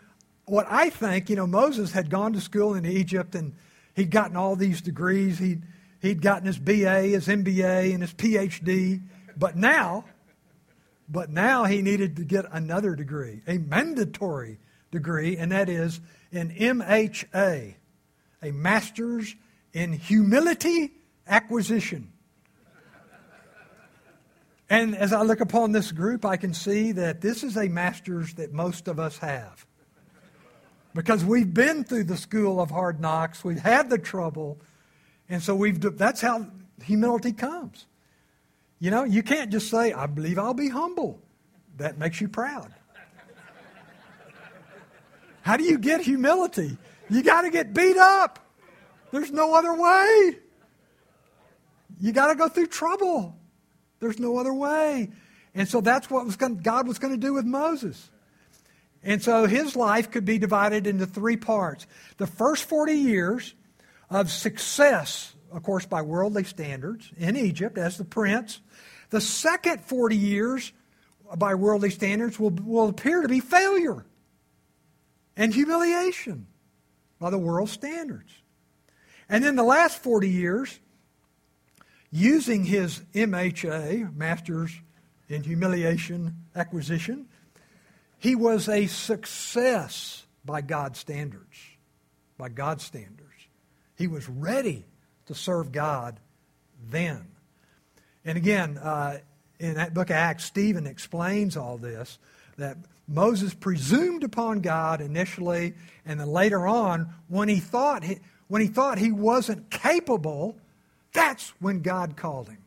[0.47, 3.55] what I think, you know, Moses had gone to school in Egypt and
[3.95, 5.39] he'd gotten all these degrees.
[5.39, 5.63] He'd,
[6.01, 9.03] he'd gotten his BA, his MBA, and his PhD.
[9.37, 10.07] But now,
[11.09, 14.59] but now he needed to get another degree, a mandatory
[14.91, 16.01] degree, and that is
[16.33, 17.75] an MHA,
[18.43, 19.35] a Master's
[19.73, 20.93] in Humility
[21.27, 22.10] Acquisition.
[24.70, 28.35] And as I look upon this group, I can see that this is a master's
[28.35, 29.66] that most of us have.
[30.94, 34.61] Because we've been through the school of hard knocks, we've had the trouble,
[35.28, 36.46] and so we've that's how
[36.83, 37.87] humility comes.
[38.78, 41.20] You know, you can't just say, I believe I'll be humble.
[41.76, 42.72] That makes you proud.
[45.42, 46.76] How do you get humility?
[47.09, 48.38] You got to get beat up.
[49.11, 50.38] There's no other way.
[52.00, 53.37] You got to go through trouble.
[54.01, 55.11] There's no other way.
[55.55, 58.11] And so that's what was going, God was going to do with Moses.
[59.03, 61.87] And so his life could be divided into three parts.
[62.19, 63.55] The first 40 years
[64.11, 68.61] of success, of course, by worldly standards in Egypt as the prince.
[69.11, 70.73] The second 40 years,
[71.37, 74.05] by worldly standards, will, will appear to be failure
[75.37, 76.47] and humiliation
[77.19, 78.33] by the world's standards.
[79.29, 80.79] And then the last 40 years,
[82.11, 84.73] using his MHA, Master's
[85.29, 87.27] in Humiliation Acquisition,
[88.18, 91.57] he was a success by God's standards.
[92.37, 93.20] By God's standards.
[93.96, 94.85] He was ready
[95.27, 96.18] to serve God
[96.90, 97.27] then.
[98.25, 99.18] And again, uh,
[99.59, 102.18] in that book of Acts, Stephen explains all this
[102.57, 108.18] that Moses presumed upon God initially, and then later on, when he thought he,
[108.49, 110.57] when he thought he wasn't capable,
[111.12, 112.64] that's when God called him.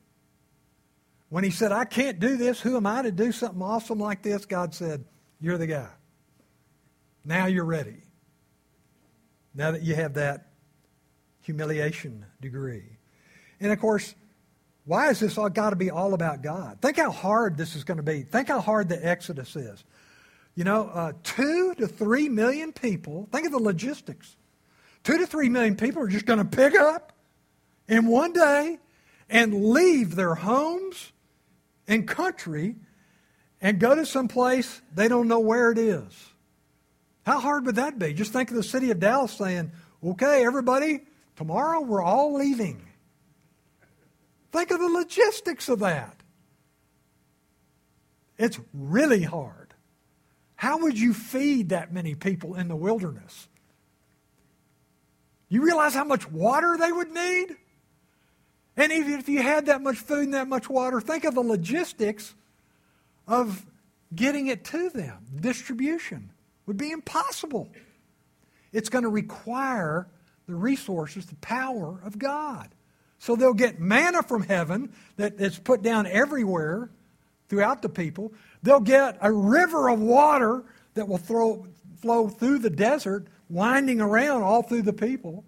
[1.30, 4.22] When he said, I can't do this, who am I to do something awesome like
[4.22, 4.46] this?
[4.46, 5.06] God said,
[5.42, 5.90] You're the guy.
[7.26, 8.04] Now you're ready.
[9.56, 10.50] Now that you have that
[11.42, 12.98] humiliation degree.
[13.60, 14.14] And of course,
[14.86, 16.80] why is this all got to be all about God?
[16.82, 18.24] Think how hard this is going to be.
[18.24, 19.84] Think how hard the Exodus is.
[20.56, 24.36] You know, uh, two to three million people, think of the logistics.
[25.04, 27.13] Two to three million people are just going to pick up
[27.94, 28.80] in one day
[29.30, 31.12] and leave their homes
[31.88, 32.76] and country
[33.62, 36.34] and go to some place they don't know where it is.
[37.26, 38.14] How hard would that be?
[38.14, 39.72] Just think of the city of Dallas saying,
[40.04, 41.02] okay, everybody,
[41.36, 42.86] tomorrow we're all leaving.
[44.52, 46.18] Think of the logistics of that.
[48.38, 49.74] It's really hard.
[50.56, 53.48] How would you feed that many people in the wilderness?
[55.48, 57.56] You realize how much water they would need?
[58.76, 61.42] And even if you had that much food and that much water, think of the
[61.42, 62.34] logistics
[63.28, 63.66] of
[64.16, 65.26] getting it to them.
[65.40, 66.32] Distribution
[66.66, 67.70] would be impossible.
[68.72, 70.08] It's going to require
[70.48, 72.70] the resources, the power of God.
[73.20, 76.90] So they'll get manna from heaven that is put down everywhere
[77.48, 78.34] throughout the people.
[78.64, 80.64] They'll get a river of water
[80.96, 81.66] that will throw,
[82.02, 85.46] flow through the desert, winding around all through the people.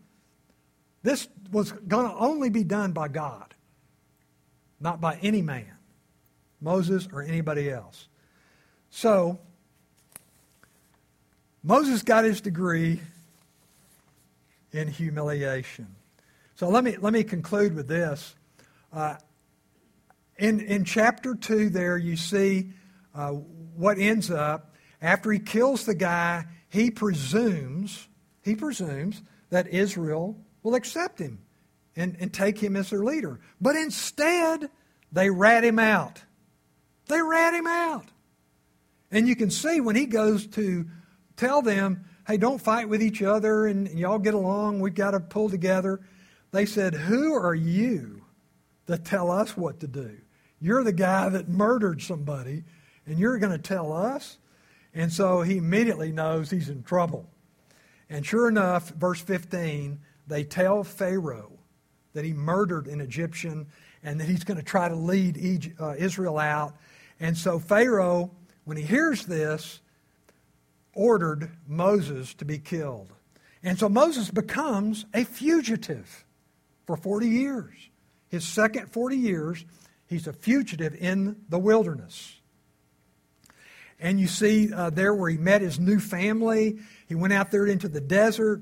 [1.05, 3.53] This was going to only be done by God,
[4.79, 5.71] not by any man,
[6.59, 8.07] Moses or anybody else.
[8.89, 9.37] So,
[11.61, 13.01] Moses got his degree
[14.71, 15.95] in humiliation.
[16.55, 18.33] So let me, let me conclude with this.
[18.91, 19.17] Uh,
[20.39, 22.71] in, in chapter 2, there you see
[23.13, 24.73] uh, what ends up.
[25.03, 28.07] After he kills the guy, he presumes,
[28.41, 30.35] he presumes that Israel
[30.65, 31.39] will accept him
[31.95, 33.39] and, and take him as their leader.
[33.61, 34.69] But instead,
[35.11, 36.23] they rat him out.
[37.07, 38.07] They rat him out.
[39.11, 40.87] And you can see when he goes to
[41.37, 45.19] tell them, hey, don't fight with each other and y'all get along, we've got to
[45.19, 46.01] pull together.
[46.51, 48.23] They said, Who are you
[48.87, 50.17] to tell us what to do?
[50.59, 52.63] You're the guy that murdered somebody,
[53.05, 54.37] and you're going to tell us?
[54.93, 57.29] And so he immediately knows he's in trouble.
[58.09, 61.59] And sure enough, verse 15, they tell Pharaoh
[62.13, 63.67] that he murdered an Egyptian
[64.03, 66.75] and that he's going to try to lead Egypt, uh, Israel out.
[67.19, 68.31] And so Pharaoh,
[68.63, 69.81] when he hears this,
[70.93, 73.11] ordered Moses to be killed.
[73.63, 76.25] And so Moses becomes a fugitive
[76.85, 77.73] for 40 years.
[78.29, 79.65] His second 40 years,
[80.07, 82.39] he's a fugitive in the wilderness.
[83.99, 86.77] And you see uh, there where he met his new family.
[87.07, 88.61] He went out there into the desert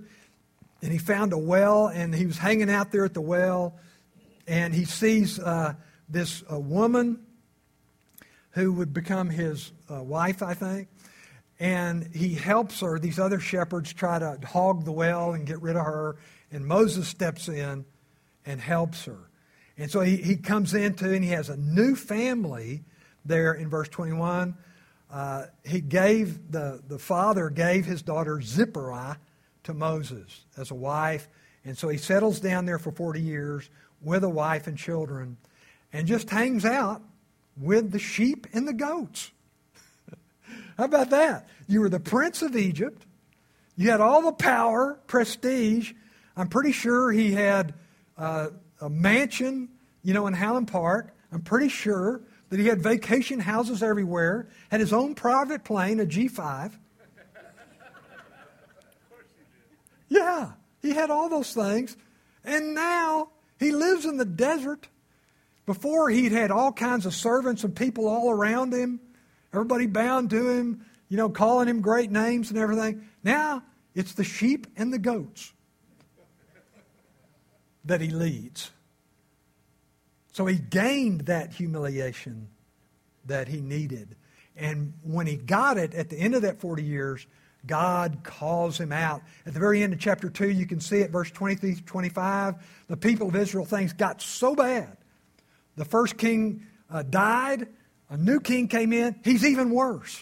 [0.84, 3.80] and he found a well and he was hanging out there at the well
[4.48, 5.74] and he sees uh,
[6.10, 7.26] this uh, woman
[8.52, 10.90] who would become his uh, wife, I think.
[11.60, 13.00] and he helps her.
[13.00, 16.18] These other shepherds try to hog the well and get rid of her,
[16.52, 17.86] and Moses steps in
[18.46, 19.30] and helps her.
[19.78, 22.84] And so he, he comes into and he has a new family
[23.26, 24.56] there in verse 21.
[25.10, 29.18] Uh, he gave, the, the father gave his daughter Zipporah
[29.64, 31.28] to Moses as a wife.
[31.66, 33.70] And so he settles down there for 40 years
[34.02, 35.38] with a wife and children
[35.92, 37.02] and just hangs out
[37.58, 39.32] with the sheep and the goats.
[40.78, 41.48] How about that?
[41.68, 43.06] You were the prince of Egypt.
[43.76, 45.94] You had all the power, prestige.
[46.36, 47.74] I'm pretty sure he had
[48.18, 48.50] uh,
[48.82, 49.70] a mansion,
[50.04, 51.16] you know, in Highland Park.
[51.32, 56.06] I'm pretty sure that he had vacation houses everywhere, had his own private plane, a
[56.06, 56.74] G5.
[60.14, 61.98] Yeah, he had all those things.
[62.44, 64.88] And now he lives in the desert.
[65.66, 69.00] Before, he'd had all kinds of servants and people all around him,
[69.54, 73.08] everybody bound to him, you know, calling him great names and everything.
[73.24, 73.64] Now,
[73.96, 75.52] it's the sheep and the goats
[77.86, 78.70] that he leads.
[80.34, 82.50] So he gained that humiliation
[83.26, 84.16] that he needed.
[84.56, 87.26] And when he got it at the end of that 40 years,
[87.66, 89.22] God calls him out.
[89.46, 92.56] At the very end of chapter 2, you can see it, verse 23 25.
[92.88, 94.98] The people of Israel, things got so bad.
[95.76, 97.68] The first king uh, died,
[98.10, 100.22] a new king came in, he's even worse.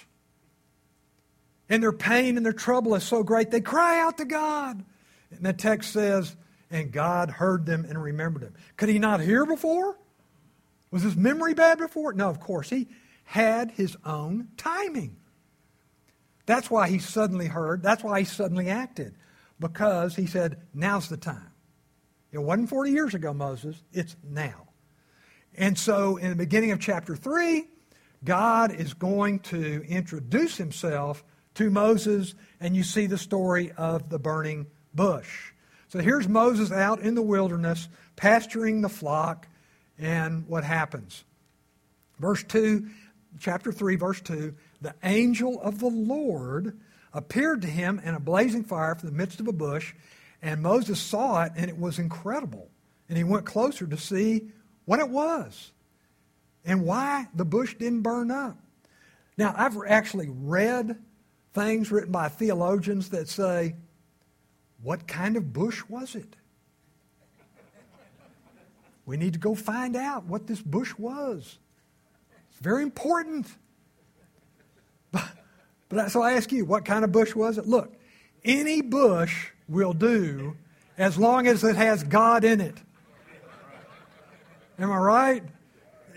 [1.67, 4.83] And their pain and their trouble is so great, they cry out to God.
[5.31, 6.35] And the text says,
[6.69, 8.53] and God heard them and remembered them.
[8.77, 9.97] Could he not hear before?
[10.89, 12.13] Was his memory bad before?
[12.13, 12.69] No, of course.
[12.69, 12.87] He
[13.23, 15.17] had his own timing.
[16.51, 17.81] That's why he suddenly heard.
[17.81, 19.15] That's why he suddenly acted.
[19.57, 21.53] Because he said, now's the time.
[22.33, 23.81] It wasn't 40 years ago, Moses.
[23.93, 24.67] It's now.
[25.55, 27.69] And so in the beginning of chapter 3,
[28.25, 31.23] God is going to introduce himself
[31.53, 35.53] to Moses, and you see the story of the burning bush.
[35.87, 37.87] So here's Moses out in the wilderness,
[38.17, 39.47] pasturing the flock,
[39.97, 41.23] and what happens?
[42.19, 42.89] Verse 2,
[43.39, 46.77] chapter 3, verse 2 the angel of the Lord
[47.13, 49.93] appeared to him in a blazing fire from the midst of a bush,
[50.41, 52.69] and Moses saw it, and it was incredible.
[53.07, 54.47] And he went closer to see
[54.85, 55.71] what it was
[56.65, 58.57] and why the bush didn't burn up.
[59.37, 60.97] Now, I've actually read
[61.53, 63.75] things written by theologians that say,
[64.81, 66.35] What kind of bush was it?
[69.05, 71.57] We need to go find out what this bush was.
[72.49, 73.47] It's very important.
[75.91, 77.67] But, so I ask you, what kind of bush was it?
[77.67, 77.93] Look,
[78.43, 80.55] any bush will do
[80.97, 82.77] as long as it has God in it.
[84.79, 85.43] Am I right?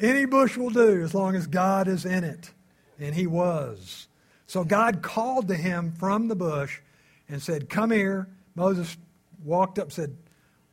[0.01, 2.51] Any bush will do as long as God is in it.
[2.99, 4.09] And he was.
[4.47, 6.81] So God called to him from the bush
[7.29, 8.29] and said, Come here.
[8.55, 8.97] Moses
[9.43, 10.17] walked up said,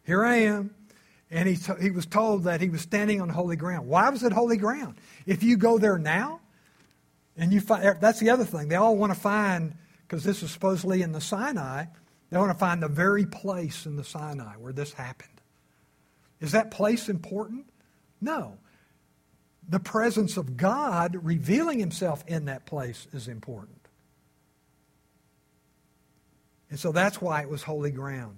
[0.06, 0.76] Here I am.
[1.32, 3.88] And he, t- he was told that he was standing on holy ground.
[3.88, 4.96] Why was it holy ground?
[5.26, 6.41] If you go there now,
[7.38, 8.68] and you find, er, that's the other thing.
[8.68, 9.76] They all want to find,
[10.08, 11.86] because this is supposedly in the Sinai,
[12.30, 15.30] they want to find the very place in the Sinai where this happened.
[16.40, 17.66] Is that place important?
[18.20, 18.58] No.
[19.68, 23.88] The presence of God revealing himself in that place is important.
[26.70, 28.38] And so that's why it was holy ground.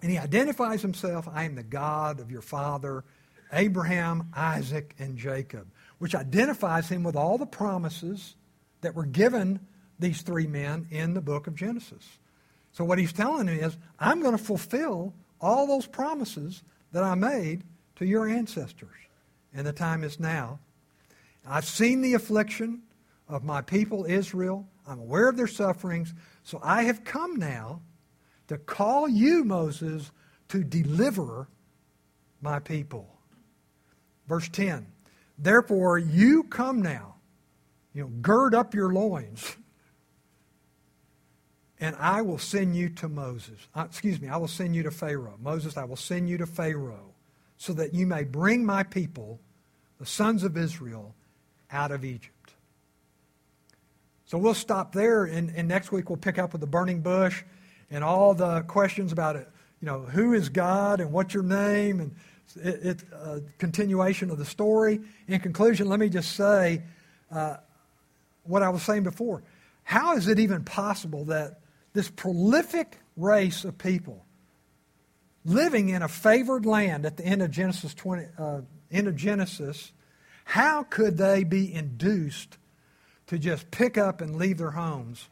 [0.00, 3.04] And he identifies himself I am the God of your father,
[3.52, 5.68] Abraham, Isaac, and Jacob
[6.02, 8.34] which identifies him with all the promises
[8.80, 9.60] that were given
[10.00, 12.18] these three men in the book of Genesis.
[12.72, 17.14] So what he's telling him is, I'm going to fulfill all those promises that I
[17.14, 17.62] made
[17.94, 18.96] to your ancestors.
[19.54, 20.58] And the time is now.
[21.46, 22.82] I've seen the affliction
[23.28, 24.66] of my people Israel.
[24.88, 26.14] I'm aware of their sufferings.
[26.42, 27.80] So I have come now
[28.48, 30.10] to call you, Moses,
[30.48, 31.46] to deliver
[32.40, 33.08] my people.
[34.26, 34.91] Verse 10
[35.42, 37.16] Therefore, you come now,
[37.92, 39.56] you know, gird up your loins,
[41.80, 43.58] and I will send you to Moses.
[43.74, 45.36] Uh, excuse me, I will send you to Pharaoh.
[45.42, 47.12] Moses, I will send you to Pharaoh
[47.56, 49.40] so that you may bring my people,
[49.98, 51.16] the sons of Israel,
[51.72, 52.52] out of Egypt.
[54.24, 57.42] So we'll stop there, and, and next week we'll pick up with the burning bush
[57.90, 59.48] and all the questions about it.
[59.80, 62.14] You know, who is God and what's your name and
[62.56, 65.00] it's a continuation of the story.
[65.28, 66.82] In conclusion, let me just say
[67.30, 67.56] uh,
[68.44, 69.42] what I was saying before.
[69.84, 71.60] How is it even possible that
[71.92, 74.24] this prolific race of people
[75.44, 79.92] living in a favored land at the end of Genesis 20, uh, end of Genesis,
[80.44, 82.58] how could they be induced
[83.32, 85.28] to just pick up and leave their homes.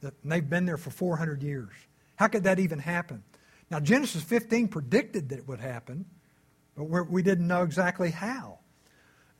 [0.00, 1.68] And they've been there for 400 years.
[2.16, 3.22] How could that even happen?
[3.70, 6.06] Now, Genesis 15 predicted that it would happen,
[6.76, 8.58] but we didn't know exactly how.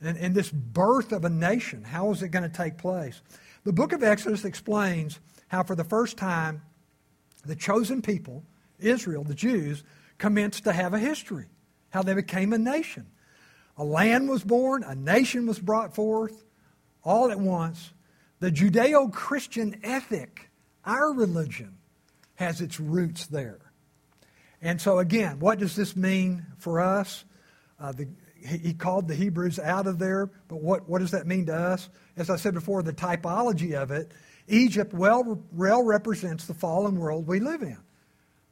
[0.01, 3.21] And, and this birth of a nation, how was it going to take place?
[3.63, 6.61] The book of Exodus explains how, for the first time,
[7.45, 8.43] the chosen people,
[8.79, 9.83] Israel, the Jews,
[10.17, 11.47] commenced to have a history,
[11.89, 13.07] how they became a nation.
[13.77, 16.43] A land was born, a nation was brought forth,
[17.03, 17.93] all at once.
[18.39, 20.49] The Judeo Christian ethic,
[20.85, 21.77] our religion,
[22.35, 23.59] has its roots there.
[24.61, 27.25] And so, again, what does this mean for us?
[27.79, 28.07] Uh, the,
[28.43, 31.89] he called the Hebrews out of there, but what, what does that mean to us?
[32.15, 34.11] As I said before, the typology of it,
[34.47, 37.77] Egypt well, well represents the fallen world we live in.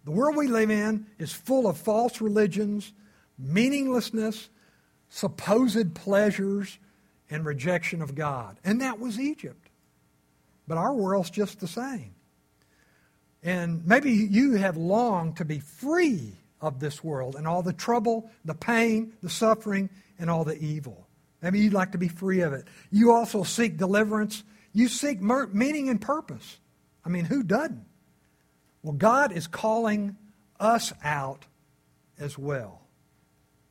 [0.03, 2.93] The world we live in is full of false religions,
[3.39, 4.49] meaninglessness,
[5.09, 6.77] supposed pleasures,
[7.29, 8.57] and rejection of God.
[8.63, 9.69] And that was Egypt.
[10.67, 12.13] But our world's just the same.
[13.41, 18.29] And maybe you have longed to be free of this world and all the trouble,
[18.43, 21.07] the pain, the suffering, and all the evil.
[21.41, 22.65] Maybe you'd like to be free of it.
[22.91, 24.43] You also seek deliverance.
[24.73, 26.57] You seek meaning and purpose.
[27.05, 27.85] I mean, who doesn't?
[28.81, 30.17] Well, God is calling
[30.59, 31.45] us out
[32.17, 32.81] as well.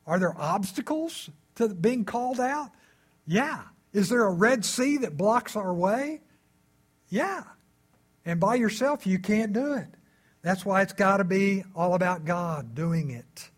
[0.07, 2.71] Are there obstacles to being called out?
[3.27, 3.63] Yeah.
[3.93, 6.21] Is there a Red Sea that blocks our way?
[7.09, 7.43] Yeah.
[8.25, 9.89] And by yourself, you can't do it.
[10.45, 13.51] That's why it's got to be all about God doing it.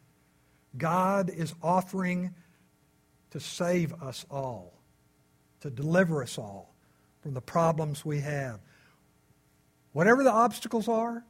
[0.78, 2.32] God is offering
[3.30, 4.72] to save us all,
[5.62, 6.72] to deliver us all
[7.22, 8.61] from the problems we have.
[9.95, 11.24] Whatever the obstacles are,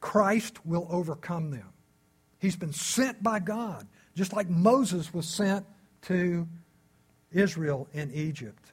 [0.00, 1.68] Christ will overcome them.
[2.38, 5.66] He's been sent by God, just like Moses was sent
[6.02, 6.48] to
[7.30, 8.72] Israel in Egypt.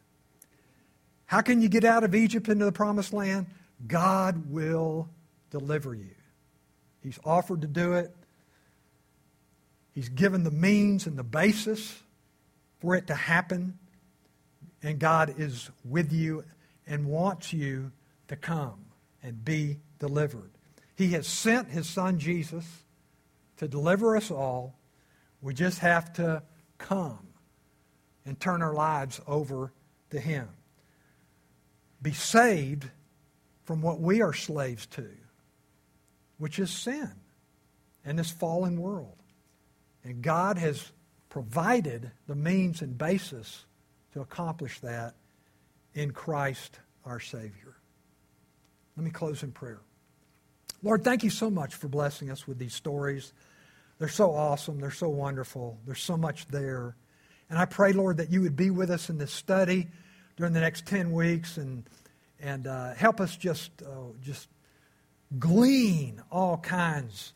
[1.25, 3.47] How can you get out of Egypt into the promised land?
[3.85, 5.09] God will
[5.53, 6.15] deliver you.
[7.01, 8.13] He's offered to do it.
[9.93, 12.01] He's given the means and the basis
[12.79, 13.77] for it to happen.
[14.81, 16.43] And God is with you
[16.87, 17.91] and wants you
[18.29, 18.85] to come
[19.21, 20.49] and be delivered.
[20.95, 22.65] He has sent his son Jesus
[23.57, 24.75] to deliver us all.
[25.41, 26.41] We just have to
[26.79, 27.27] come
[28.25, 29.71] and turn our lives over
[30.09, 30.49] to him.
[32.01, 32.89] Be saved
[33.65, 35.07] from what we are slaves to
[36.43, 37.09] which is sin
[38.03, 39.15] and this fallen world.
[40.03, 40.91] And God has
[41.29, 43.63] provided the means and basis
[44.11, 45.15] to accomplish that
[45.93, 47.77] in Christ our Savior.
[48.97, 49.79] Let me close in prayer.
[50.81, 53.31] Lord, thank you so much for blessing us with these stories.
[53.97, 54.81] They're so awesome.
[54.81, 55.79] They're so wonderful.
[55.85, 56.97] There's so much there.
[57.49, 59.87] And I pray, Lord, that you would be with us in this study
[60.35, 61.85] during the next 10 weeks and,
[62.41, 64.49] and uh, help us just, uh, just
[65.39, 67.33] glean all kinds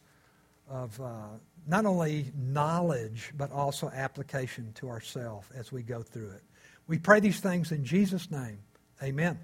[0.69, 1.27] of uh,
[1.67, 6.43] not only knowledge, but also application to ourselves as we go through it.
[6.87, 8.59] We pray these things in Jesus' name.
[9.03, 9.37] Amen.